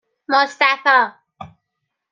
[0.27, 1.15] مصطفی